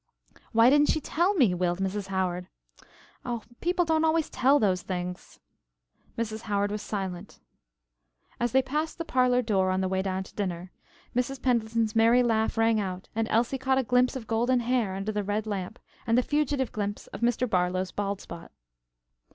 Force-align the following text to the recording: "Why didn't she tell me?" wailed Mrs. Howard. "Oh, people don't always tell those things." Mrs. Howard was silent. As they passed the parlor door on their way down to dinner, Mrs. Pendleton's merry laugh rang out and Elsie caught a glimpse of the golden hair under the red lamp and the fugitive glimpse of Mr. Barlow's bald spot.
"Why 0.51 0.71
didn't 0.71 0.89
she 0.89 0.99
tell 0.99 1.35
me?" 1.35 1.53
wailed 1.53 1.77
Mrs. 1.77 2.07
Howard. 2.07 2.47
"Oh, 3.23 3.43
people 3.59 3.85
don't 3.85 4.03
always 4.03 4.31
tell 4.31 4.57
those 4.57 4.81
things." 4.81 5.39
Mrs. 6.17 6.41
Howard 6.49 6.71
was 6.71 6.81
silent. 6.81 7.39
As 8.39 8.51
they 8.51 8.63
passed 8.63 8.97
the 8.97 9.05
parlor 9.05 9.43
door 9.43 9.69
on 9.69 9.79
their 9.79 9.87
way 9.89 10.01
down 10.01 10.23
to 10.23 10.33
dinner, 10.33 10.71
Mrs. 11.15 11.39
Pendleton's 11.39 11.95
merry 11.95 12.23
laugh 12.23 12.57
rang 12.57 12.79
out 12.79 13.09
and 13.15 13.27
Elsie 13.29 13.59
caught 13.59 13.77
a 13.77 13.83
glimpse 13.83 14.15
of 14.15 14.23
the 14.23 14.29
golden 14.29 14.61
hair 14.61 14.95
under 14.95 15.11
the 15.11 15.23
red 15.23 15.45
lamp 15.45 15.77
and 16.07 16.17
the 16.17 16.23
fugitive 16.23 16.71
glimpse 16.71 17.05
of 17.13 17.21
Mr. 17.21 17.47
Barlow's 17.47 17.91
bald 17.91 18.21
spot. 18.21 18.51